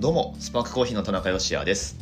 [0.00, 1.98] どうもスパークコーヒーの田中芳也です。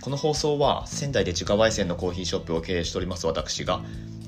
[0.00, 3.80] この放送は仙台で自家焙煎のコーヒーショップを経営しております私が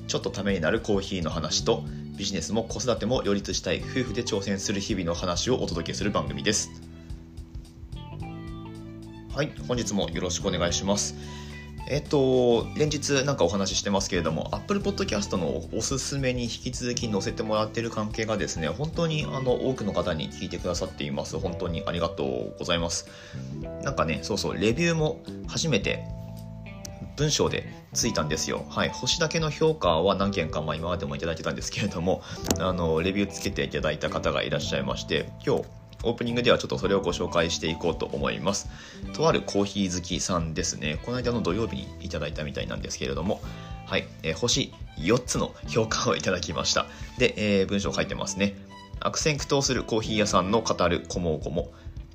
[0.09, 1.85] ちょっとためになるコーヒーの話と
[2.17, 6.71] ビジネスも子育ても両立したい夫婦で挑戦する日々の話をお届けする番組です。
[9.33, 11.15] はい本日もよろしくお願いします。
[11.89, 21.39] えっと、連日なんかお話ししてますけれども、Apple Podcast のおすすめに引き続き載せてもらってる関係がですね、本当にあの多くの方に聞いてくださっています。
[21.39, 23.07] 本当にありがとうございます。
[23.83, 26.05] なんかね、そうそう、レビューも初めて
[27.17, 28.65] 文章でついたんですよ。
[28.69, 28.89] はい。
[28.89, 32.21] 星だけの評価は何件か、まあ、今までもいただいてたんですけれども、
[32.59, 35.63] あの、レビューつけていただいた方がいらっしゃいまして、今日、
[36.03, 38.69] オープニングではちょっとそれをご紹介していこうと思います。
[39.13, 40.99] とあるコーヒー好きさんですね。
[41.03, 43.41] この間の土曜日にいただいたみたいなんですけれども、
[43.85, 46.85] はい、えー、星4つの評価をいただきました。
[47.17, 48.55] で、えー、文章書いてますね。
[48.99, 51.71] 悪戦苦闘するコーヒー屋さんの語るこもごも。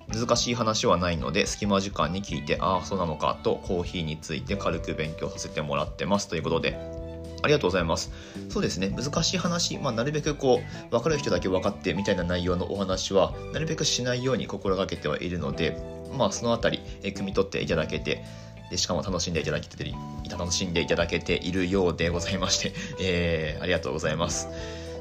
[0.06, 7.03] 難しい話はないので隙間時間に聞いてああそうなのかとコーヒーについて軽く勉強させてもらってますということで
[7.44, 8.10] ありがとうございます。
[8.48, 15.76] そうですね、難しい話、まあ、なるべくこう、分かる人だけ分かってみたいな内容のお話は、なるべくしないように心がけてはいるので、
[16.16, 18.24] まあ、そのあたり、え汲み取っていただけて、
[18.70, 19.94] でしかも楽しんでいただけて
[20.30, 24.48] 楽しんでいただけているようでございまして、 えー、ありがとうございます。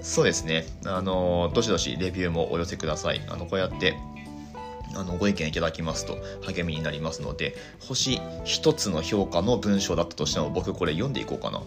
[0.02, 3.22] そうですね、あの、どしどしレビューもお寄せください。
[3.30, 3.96] あの、こうやって、
[4.96, 11.64] あのご意見いただきますと励みになりますので星1つの評価の文章だったとしても僕これ読んでいこうかな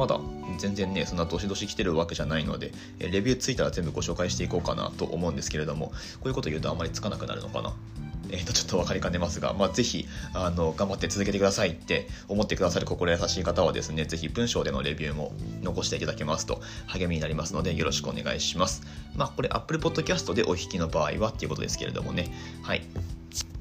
[0.00, 0.18] まだ
[0.56, 5.92] 全然ねそんなどしどし来てるわけじゃないのでレビューついたら全部ご紹介していこうかなと思うんですけれどもこ
[6.24, 7.74] ういうこと言うとあまりつかなくなるのかな？
[8.32, 18.82] えー、とちょっと分かりかねますが、まあ、ぜひあの頑張って続けてくださいって思ってくださる心優しい方はですねぜひ文章でのレビューも残していただけますと励みになりますのでよろしくお願いします。
[19.16, 22.32] まあこれ Apple Podcast でお弾きの場合はっていうことですけれどもね。
[22.62, 22.82] はい。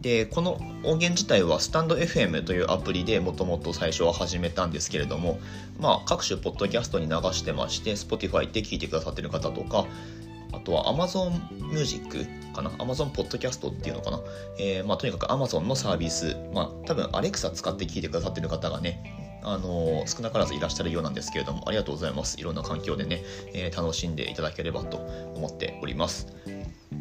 [0.01, 0.53] でこの
[0.83, 5.39] 音源自体はスタンド FM というアプリでもともと最初は始めたんですけれども、
[5.79, 9.85] まあ、各種ポッドキャストに流してまして Spotify で聞いてくださってる方とか
[10.53, 11.31] あとは Amazon
[11.73, 14.21] Music かな？Amazon Podcast っていうのかな、
[14.57, 22.39] えー、まあ、とにかく Amazon のサービス、まあ、多分 Alexa 使って聞いてくださってる方がねあの、少なからずいらっしゃるようなんですけれどもありがとうございます。
[22.39, 23.23] いろんな環境でね、
[23.53, 24.97] えー、楽しんでいただければと
[25.35, 26.27] 思っております。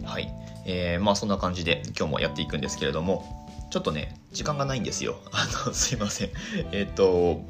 [0.08, 0.30] はい、
[0.64, 3.24] えー、まあそんな感じで今日もやっていくんですけれども
[3.70, 5.16] ちょっとね時間がないんですよ。
[5.32, 6.30] あのすいません。
[6.72, 7.42] えっ、と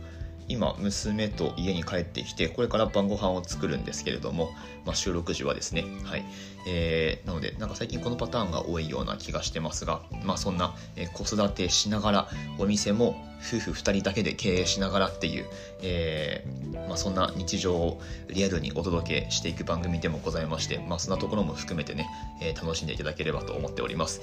[0.49, 4.51] 今娘と家に帰ってきてこれから晩ご飯を作るんですけれども、
[4.85, 6.25] まあ、収録時はですねはい。
[6.67, 15.47] えー、なのでなんか最近このパターンが多いような気がしてますがまあそんな、えー、子育てしながらお店も夫婦2人だけで経営しながらっていう、
[15.83, 22.09] えーまあ、そんな日常をリアルにお届けしていく番組でもございまして、まあ、そんなところも含めてね、
[22.43, 24.21] えー、楽しんでいただければと思っております。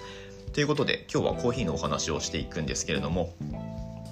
[0.53, 3.34] ということで今日はコーヒーのお話をしていくんですけれども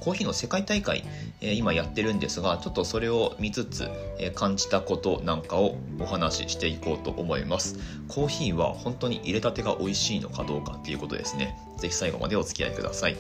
[0.03, 1.05] コーヒーの世界大会、
[1.39, 7.79] えー、今やってるんですがちょっとそれを見つつ、えー、感じたことなんかをお話ししていこうと思います。
[8.09, 11.57] コーヒーは本当に入れたてが美味しいのかどうかっていうことですね。
[11.77, 13.15] 是非最後までお付き合いください。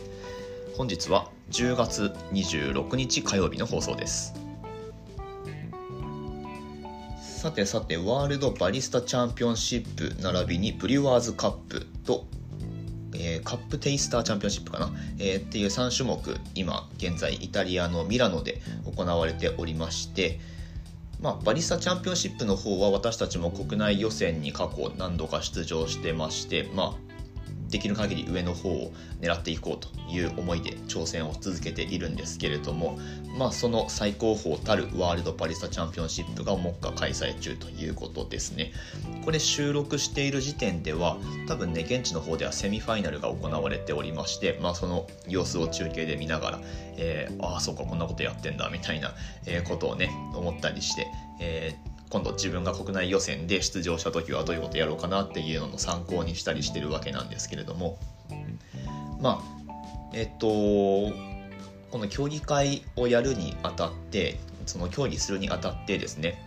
[0.75, 4.33] 本日は10月26日火曜日の放送です。
[7.17, 12.25] さてさてワールドバリスタチャンピオンシップ並びにブリュワーズカップと
[13.15, 16.19] えー、カップテイスターチャンピオンシップかな、えー、っていう3種目
[16.55, 20.39] 今現在イタリアのミラノで行われておりまして
[21.23, 27.12] まあ、バリスタチャンピオンシップの方は私たちも国内予選に過去何度か出場してまして、まあ、
[27.73, 32.99] できる限り上の方を狙っていこうという思いで挑戦を続けているんですけれども、
[33.39, 38.73] まあ、その最高峰たるワールドパリスタチャンピオンシップが目下開催中ということですね。
[39.25, 41.17] これ収録している時点では
[41.47, 46.61] 多分ね現地の方ではセミファイナルが行われておりまして、まあ、その様子を中継で見ながら、
[46.97, 49.15] えー、ああそうかこんなことやってんだみたいな
[49.67, 51.07] ことをね思ったりして、
[51.39, 57.97] えー今度自分が国内予選で出場した時はどういうことやろうかなっていうのの参考にしたりしてるわけなんですけれども。
[59.19, 59.63] まあ
[60.13, 64.37] えっとこの競技会をやるにあたって
[64.67, 66.39] その競技するにあたってですね、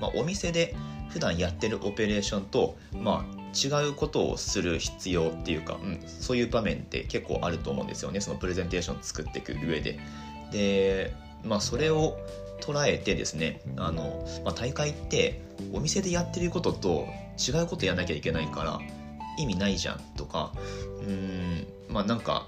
[0.00, 0.74] まあ、お店で
[1.10, 8.20] 普段やってるオペレーションと、まあ、違うことをする必要っていうか、うん、そういう場面って結構あると思うんですよね。
[8.20, 10.00] そのプレゼンテーション作っていく上で。
[10.50, 11.14] で
[11.44, 12.18] まあそれを
[12.60, 15.40] 捉えてですねあの、まあ、大会って
[15.72, 17.06] お店でやってることと
[17.38, 18.80] 違うことやんなきゃいけないから
[19.38, 20.52] 意味ないじゃんとか
[21.00, 22.46] うんまあなんか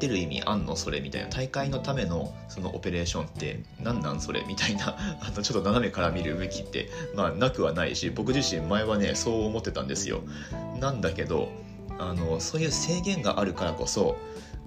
[0.00, 0.76] 出る意味あんの？
[0.76, 1.28] それみたいな。
[1.28, 4.44] 大会のためのそのオペレーションって何なんそれ？
[4.46, 10.20] みたいな あのちょっと斜めから見る向きってまあなくはないし僕自身前はねそう思ってたんですよ。
[10.80, 11.48] なんだけど
[11.98, 14.16] あのそういう制限があるからこそ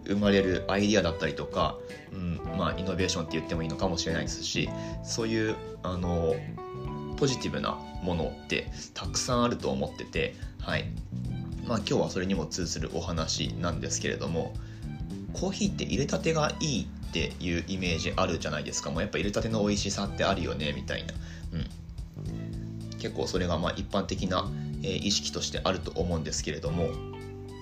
[0.06, 1.78] 生まれるアイディアだったりとか、
[2.12, 4.70] うんまあ、イノベーションって言ってもいいのかもしれないですし
[5.04, 6.36] そういうあの
[7.18, 10.86] ポジティブなものってたくさんあると思ってて、はい。
[11.68, 14.56] まあ、今日はそれにも通ずるお話なんですけれども
[15.34, 18.90] コーヒーって入れたてがいいっていうイメージあるじゃないですか。
[18.90, 21.14] もうやっぱ入れたての美味しさってあるよねみたいな、
[21.54, 24.50] うん、結構それがまあ一般的な、
[24.84, 26.90] え、意識としてあると思うんですけれども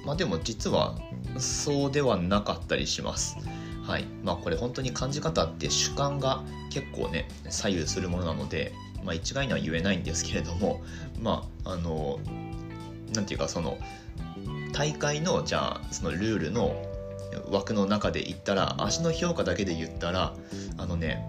[0.08, 0.96] まあでも実は
[1.38, 3.38] そうではなかったりします。
[3.84, 8.74] はいまあ、これ本当に感じ方って主観が結構ね左右するものなので、
[9.06, 10.82] まあ、一概には言えないんですけれども
[11.22, 12.20] まああの
[13.14, 13.78] 何て言うかその
[14.74, 16.76] 大会のじゃあそのルールの
[17.50, 20.34] 枠の中で言ったら味の評価だけで言ったら
[20.78, 21.24] あのね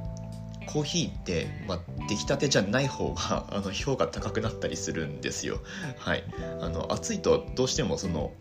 [0.69, 5.61] コーヒーって、まあ、出来たてじゃない方が あの評価高くなったりするんですよ。
[5.97, 6.25] はい、
[6.61, 8.33] あの暑いとどうしてもその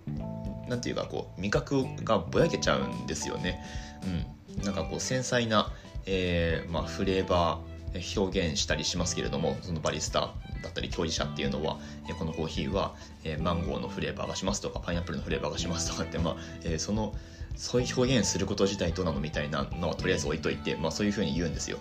[0.68, 3.64] 何て言うかこう味覚がぼやけちゃうんですよね。
[4.58, 5.72] うん、なんかこう繊細な、
[6.06, 11.80] えー、まあ、フレーバー表現したりしますけれどもそのバリスタだったり競技者っていうのは、
[12.10, 17.16] えこのコーヒーは、えマンゴーのフレーバーがしますとかパイナップルのフレーバーがしますとかって、まあえその
[17.58, 21.80] そういう表現すること自体どうなのみたいなのはとりあえず置いといて、まあ、そういうふうに言うんですよ。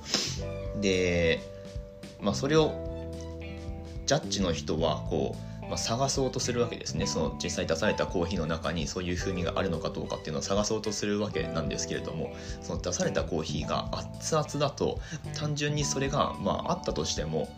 [0.81, 1.41] で、
[2.21, 2.73] まあ、それを
[4.07, 15.01] ジャッジの人はこう、まあ、探そうとするわけですねその実際出されたコーヒーの中にそういう風味があるのかどうかっていうのを探そうとするわけなんですけれどもその出されたコーヒーが熱々だと
[15.35, 17.49] 単純にそれが、まあ、あったとしても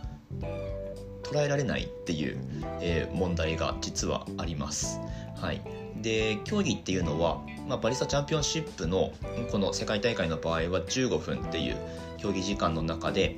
[1.22, 2.38] 捉えられないっていう、
[2.80, 4.98] えー、問題が実はあります。
[5.36, 5.60] はい、
[6.02, 9.12] で競技っていうのは、まあ、バリスタチャンピオンシップの
[9.50, 11.76] この世界大会の場合は15分っていう
[12.16, 13.36] 競技時間の中で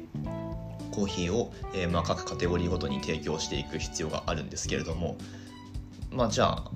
[0.90, 5.16] コーヒーを、えー、まあ、各カテゴリーごとに提供していく必要があるんですけれども
[6.10, 6.70] まあじゃあ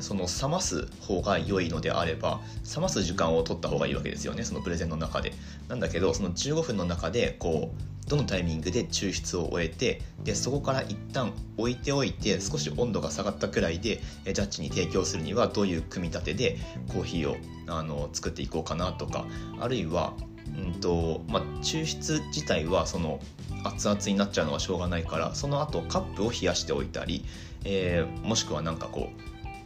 [0.00, 2.40] その冷ます方が良いのであれば
[2.74, 5.32] 冷ます時間を取った方がいいわけですよねそのプレゼンの中で。
[5.68, 17.36] なんだけどその15分の中でこうどのタイミングで抽出を終えてでそこから一旦置いておいて少し温度が下がったくらいでジャッジに提供するにはどういう組み立てでコーヒーを
[17.68, 19.24] あの作っていこうかなとか
[19.58, 20.12] あるいは
[20.58, 23.20] うんとまあ、抽出自体はその
[23.64, 27.24] 熱々になっちゃうのはしょうがないからその後カップを冷やしておいたり、
[27.64, 29.08] えー、もしくはなんかこ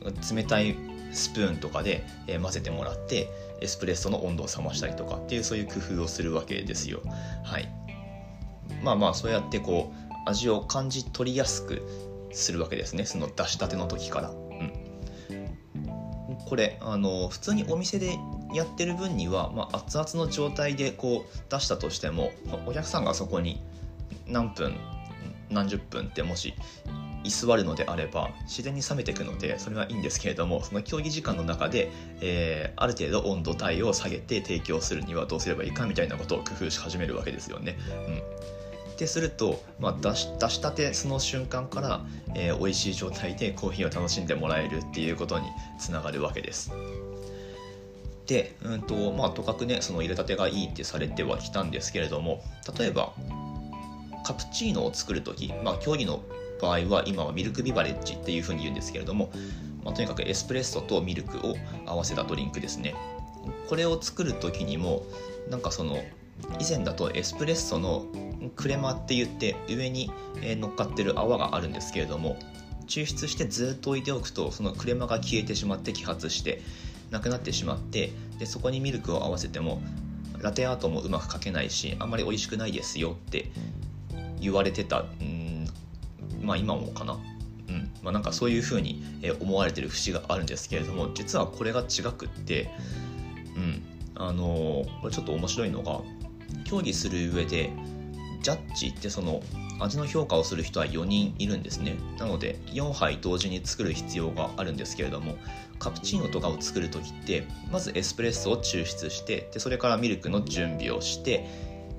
[0.02, 0.76] う冷たい
[1.12, 3.28] スプーンとかで、え混ぜてもらって
[3.60, 7.00] エスプレッソの温度を冷ましたりとかっていうそういう工夫をするわけですよ。
[7.42, 7.68] はい、
[8.86, 11.82] まあまあそうやってこう味を感じ取りやすく
[12.30, 14.30] するわけですねその出したての時から。
[14.30, 14.72] うん、
[16.46, 18.16] これあの普通にお店で
[18.54, 22.30] やってる分には、まあ、熱々の状態でこう出したとしても
[22.66, 23.60] お客さんがそこに
[24.28, 24.76] 何分
[25.50, 26.54] 何十分ってもし
[27.24, 31.90] 居座るのであれば自然に冷めていくのでそれはいいんですけれどもその競技時間の中で、
[32.20, 37.76] えー、ある程度温度帯を下げて提供するにはどうすればいいかみたいなことを工夫し始めるわけですよね。
[38.08, 38.56] うん
[38.96, 42.00] ってすると、まあ、出し出したてその瞬間から、
[42.34, 45.46] えー、美味しい状態でコーヒーを楽しんでもらえるっていうことに
[45.78, 46.72] つながるわけです。
[48.26, 52.42] で、うんとまあ、とかくねその入れたてがいいってされてはきたんですけれども
[52.76, 53.12] 例えば
[54.24, 56.22] カプチーノを作る時、まあ、競技の
[56.60, 59.30] 場合は今はミルクビバレッジっていうふうに言うんですけれども、
[59.84, 61.54] まあ、とにかくエスプレッソとミルクを
[61.84, 62.94] 合わせたドリンクですね
[63.68, 65.04] これを作る時にも
[65.50, 65.98] なんかその
[66.60, 68.06] 以前だとエスプレッソの
[68.54, 72.36] クレマって言って上に乗っかってる泡があるんですけれども
[72.86, 76.62] 抽出してずっと置いておくとそのクレマが消えてしまって揮発して
[77.10, 79.80] なくなってしまってでそこにミルクを合わせても
[80.38, 83.50] ラテアートもうまく描けないしあんまり美味しくないですよって
[84.40, 85.66] 言われてたうん
[86.42, 87.18] まあ今もかな。
[87.68, 89.02] うんまあ、なんかそういうふうに
[89.40, 92.70] 思われてる節があるんですけれども実はこれが違くって、
[93.56, 93.82] うん
[94.14, 96.00] あのー、これちょっと面白いのが
[96.64, 97.72] 競技する上で
[98.42, 99.40] ジャッジってその
[99.78, 101.96] 味の評価をする人は4人いるんですね。
[102.18, 105.36] なので4杯同時に作る必要があるんですけれども
[105.78, 111.46] カプチーノとかを作る時ってまずエスプレッソを抽出してでそれからミルクの準備をして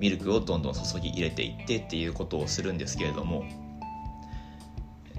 [0.00, 3.44] ミルクをどんどん注ぎ入れていってっていうことをするんですけれども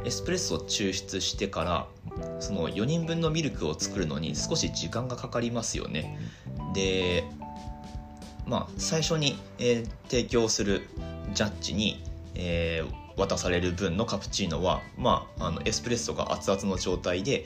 [0.05, 1.87] エスプレッソを抽出してから
[2.39, 6.17] その4人分のミルクを作るのに少し時間がかかりますよね。
[6.73, 7.25] で
[8.49, 10.81] まあ最初に、えー、提供する
[11.33, 12.03] ジャッジに、
[12.35, 17.45] えー、渡される分のカプチーノは、まあ、あのエスプレッソが熱々の状態で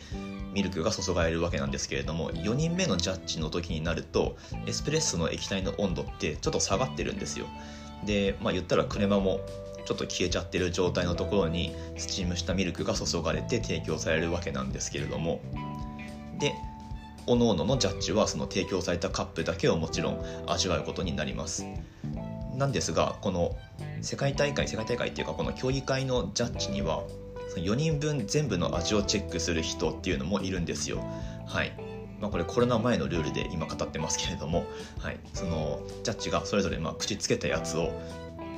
[0.53, 7.47] ミルクが注がれるわけなんですけれども4人目のジャッジの時になるとエスプレッソの液体の温度ってちょっと下がってるんですよ。
[8.05, 9.41] でまあ言ったらクレマも
[9.85, 15.41] ちょっと消えちゃってる状態のところにスチームしたミルクが注がれて提供されるわけなんですけれども。
[16.39, 16.53] で
[17.25, 21.65] 各々のジャッジはその提供されたカップだけをもちろん味わうことになります
[22.55, 23.55] なんですがこの
[24.01, 27.03] 世界大会世界大会っていうかこの競技会のジャッジには
[27.55, 31.03] 4人分全部の味をチェックする人っていうのもいるんですよ
[31.45, 34.63] はいまあ、これコロナ前のルールで今語ってますけれども、
[34.97, 37.91] はい、そのジャッジがそれぞれまあ口つけたやつを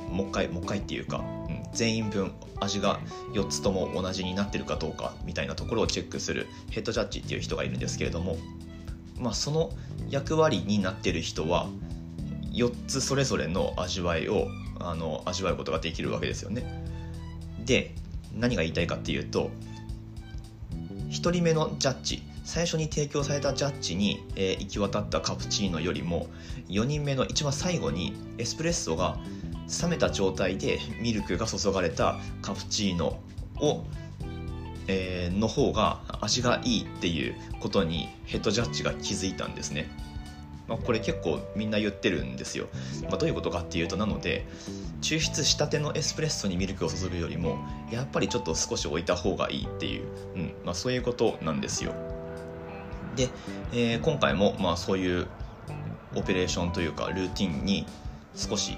[0.08, 1.24] もう一回もう一回っていうか、
[1.72, 3.00] 全員分味が
[3.32, 8.36] 4つとも同じになってるかどうかみたいなところをチェックするヘッドジャッジっていう人がいるんですけれども、
[9.18, 9.70] まあ、その
[10.08, 11.68] 役割になってる人は
[12.52, 14.48] 4つそれぞれの味わいを
[14.80, 16.64] あの味わうことができるわけですよね。
[17.64, 17.94] で
[18.32, 19.50] 何が言いたいかっていうと
[21.08, 26.28] 1人目のジャッジ最初に提供されたジャッジに、えー、行き渡ったカプチーノよりも
[26.68, 29.18] 4人目の一番最後にエスプレッソが
[29.82, 33.18] 冷めた状態でミルクが注がれたカプチーノ
[33.60, 33.84] を、
[34.86, 39.88] えー、の方が味がいいっていうことにヘッドジャッジが気づいたんですね。
[40.68, 42.66] まあ、これ結構みんな言ってるんですよ。
[43.04, 44.46] まあ、どういうことかっていうとなので
[45.00, 47.58] 抽出したてのエスプレッソにミルクを注ぐよりも
[47.90, 50.04] やっぱりちょっと少し置いた方がいいっていう、
[50.34, 51.92] うんまあ、そういうことなんですよ。
[53.14, 53.28] で、
[53.72, 55.26] えー、今回もまあそういう
[56.14, 57.86] オペレーションというかルーティンに
[58.34, 58.76] 少し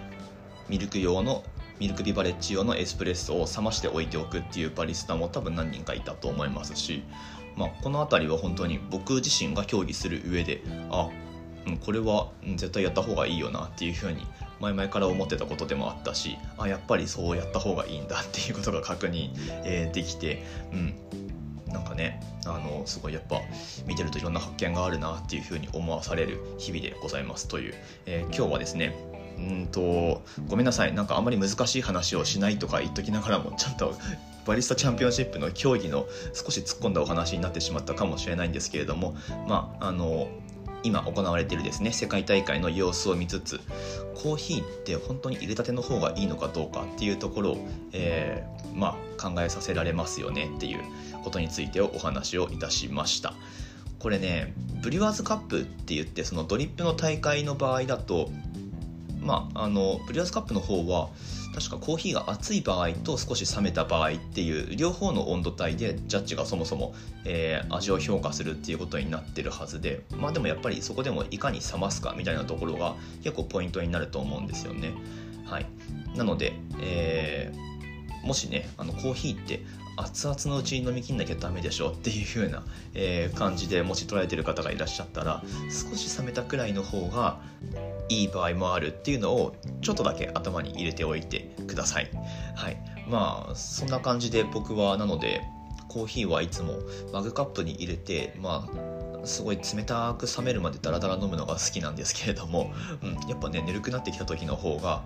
[0.68, 1.44] ミルク用の
[1.80, 7.04] ミルクビバレッジ用のエスプレッソを冷ましておいておくっていうバリスタも多分何人かいたと思いますし、
[7.56, 11.08] まあ、この辺りは本当に僕自身が競技する上であ、
[11.66, 14.26] うん、これは絶対やった方がいいよなっていうふうに
[14.60, 19.30] 前々から思ってたことでもあったしあやっぱりそうやった方がいいんだっていうことが確認、
[19.64, 20.94] え、できて、うん、
[21.72, 23.40] なんかねあのすごいやっぱ
[23.86, 27.74] 見てるといろんな発見があるなっていうふうに思わされる日々でございますという、
[28.06, 28.94] えー、今日はですね
[29.38, 30.94] うんとごめんなさい。
[30.94, 33.94] なんかあんまり難しい話をしないとか言っときながらもちゃんと
[34.46, 39.14] バリスタチャンピオンシップの競技の少し突っ込んだお話になってしまったかもしれないんですけれども
[39.46, 40.28] まああの
[40.82, 43.60] 今行われているですね世界大会の様子を見つつ
[44.14, 50.80] コーヒーって本当に入れたての方がいいのかどうかっていうところを、えー、まあ、考えさせられますよねっていう
[51.24, 53.34] ことについてお話をいたしました。
[53.98, 58.30] これねブリュワーズカップって言ってそのドリップの大会の場合だと
[59.20, 61.08] まああのブリュワーズカップの方は
[61.54, 66.94] 確かコーヒーが熱い場合と少し冷めた場合っていう両方の温度帯でジャッジがそもそも、
[67.24, 72.94] えー、味を評価するっていうことになってるはずでまあでもやっぱりそこでもいかに冷ますかみたいなところが
[73.24, 74.92] 結構ポイントになると思うんですよね。
[75.46, 75.66] はい、
[76.14, 79.62] なので、えー、もしねあのコーヒーって
[79.96, 82.62] 熱々のうちに飲みきんなきゃダメでしょっていう風な、
[82.94, 87.40] えー、感じでもし捉えてる方がいらっしゃったら少し冷めたくらいの方が
[88.08, 92.10] いい場合もあるっていうのをちょっとだけ頭に入れておいてください。
[92.54, 92.76] はい、
[93.08, 95.42] まあそんな感じで僕はなので
[95.88, 96.74] コーヒーはいつも
[97.12, 98.68] マグカップに入れてま
[99.22, 102.72] あすごい冷たく冷めるまでダラダラ飲むのが好きなんですけれども、
[103.02, 105.04] うん、やっぱねぬるくなってきた時の方が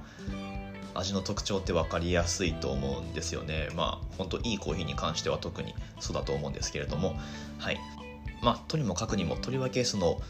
[0.95, 3.69] 味の特徴って分かりやすいと思うんですよね。
[3.75, 7.17] まあ本当いいコーヒーに関しては特にそうだと思うんですけれども。
[7.59, 7.81] はい。
[8.43, 10.21] まあとにもかくにもとりわけその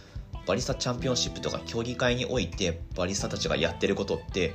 [0.46, 4.54] バリスタチャンピオンシップとか競技会においてバリスタたちがやってることって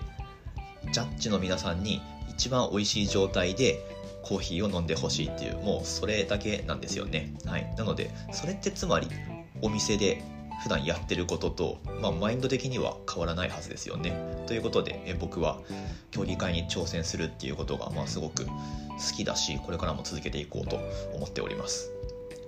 [0.92, 3.80] ジャッジの皆さんに一番美味しい状態で
[4.22, 9.08] コーヒーを飲んでほしいっていうもうそれだけなんですよねはいなのでそれってつまり
[9.62, 10.22] お店で
[10.64, 14.12] 普段やってることと、まあ、マインド的には変わらないはずですよね。
[14.48, 15.60] ということでえ僕は
[16.10, 18.52] 競技会に挑戦するっていうことが、まあ、すごく好
[19.16, 20.78] きだしこれからも続けていこうと
[21.14, 21.92] 思っております。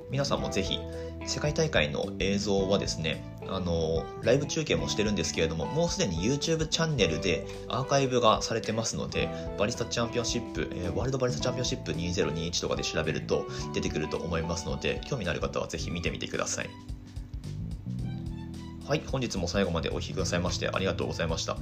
[0.09, 0.79] 皆さんもぜひ
[1.25, 16.69] 世界大会の映像はですねあのライブ中継もしてるんですけれどももうすでに YouTube チャンネルでアーカイブがされてますのでバリスタチャンピオンシップ、えー、ワールドバリスタチャンピオンシップ2021とかで調べると出てくると思いますので興味のある方はぜひ見てみてください。
[18.89, 21.57] はい、本日も最後までお聴きくださいましてありがとうございました。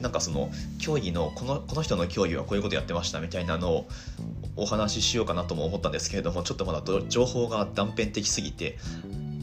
[0.00, 3.88] なんかその競技のこのこの人の競技はこういうことやってましたみたいなのを
[4.56, 8.78] お話ししようかなとも思ったんですけれどもちょっとまだ情報が断片的すぎて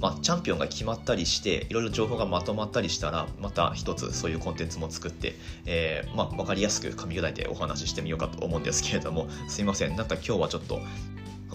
[0.02, 5.36] まあ、チャンピオンが決まったりしていろいろ情報がまとまったりしたらまた一つそういうコンテンツも作って、
[5.66, 9.96] えー、まあ、分かりやすく噛み砕いてお話ししてみようかと思うんですけれどもすいません。
[9.96, 10.80] なんか今日はちょっと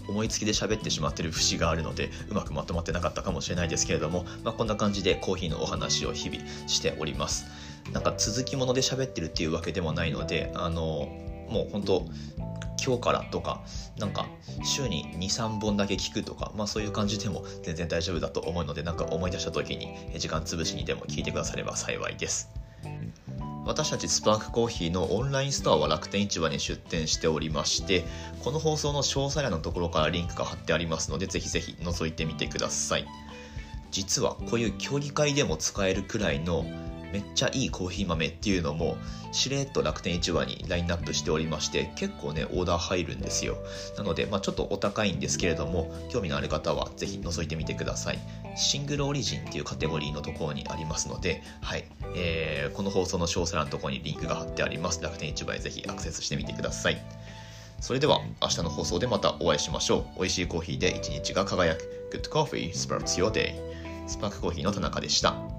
[0.07, 7.47] 思いつきで喋ってしまってる節があるのでうまくまとまってなかったかもしれないですけれども、まあ、こんな感じでコーヒーのお話を日々しております。
[7.93, 11.09] なんか続きもので喋ってるっていうわけでもないのであの
[11.49, 12.07] もう本当
[12.85, 13.63] 今日からとか
[13.99, 14.27] なんか
[14.63, 22.51] 週に23本だけ聞くとか、まあ、そういう感じでも全然大丈夫だと思うのでなんか思い出した時に時間潰しにでも聞いてくだされば幸いです。
[23.67, 28.05] 私たちスパークコーヒーのオンラインストアは楽天市場に出店しておりまして
[28.43, 33.07] この放送の詳細欄のところからリンクが貼ってありますのでぜひぜひ覗いてみてください
[33.91, 36.67] 実はこういう競技会でも使えるくらいの
[37.15, 38.97] めっちゃいいコーヒー豆っていうのも
[39.31, 43.57] しれっと楽天市場にラインナップしておりまして結構ねオーダー入るんですよ。
[43.97, 48.19] なので、まあ、ちょっとお高いんですけれども興味のある方はぜひ覗いてみてください。
[48.57, 51.85] シングルオリジンっていうカテゴリーのところにありますので、はい。
[52.17, 55.01] えー、この放送の詳細欄のところにリンクが貼ってあります。
[55.01, 57.01] 楽天市場へぜひアクセスしてみてください。
[57.81, 60.19] それでは明日の放送でまたお会いしましょう。
[60.19, 61.95] 美味しいコーヒーで一日が輝く。
[62.13, 63.55] Good Coffee Sparks Your Day
[64.07, 65.54] スパークコーヒーの田中でした。